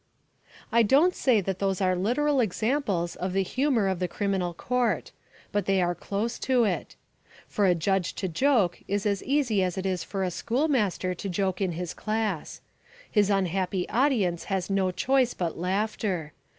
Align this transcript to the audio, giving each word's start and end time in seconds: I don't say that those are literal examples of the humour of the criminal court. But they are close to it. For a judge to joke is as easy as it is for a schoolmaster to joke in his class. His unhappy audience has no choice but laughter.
I 0.71 0.81
don't 0.81 1.13
say 1.13 1.41
that 1.41 1.59
those 1.59 1.79
are 1.79 1.95
literal 1.95 2.39
examples 2.39 3.15
of 3.15 3.33
the 3.33 3.43
humour 3.43 3.87
of 3.87 3.99
the 3.99 4.07
criminal 4.07 4.51
court. 4.51 5.11
But 5.51 5.67
they 5.67 5.79
are 5.79 5.93
close 5.93 6.39
to 6.39 6.63
it. 6.63 6.95
For 7.47 7.67
a 7.67 7.75
judge 7.75 8.15
to 8.15 8.27
joke 8.27 8.79
is 8.87 9.05
as 9.05 9.21
easy 9.23 9.61
as 9.61 9.77
it 9.77 9.85
is 9.85 10.03
for 10.03 10.23
a 10.23 10.31
schoolmaster 10.31 11.13
to 11.13 11.29
joke 11.29 11.61
in 11.61 11.73
his 11.73 11.93
class. 11.93 12.61
His 13.11 13.29
unhappy 13.29 13.87
audience 13.89 14.45
has 14.45 14.71
no 14.71 14.89
choice 14.89 15.35
but 15.35 15.55
laughter. 15.59 16.33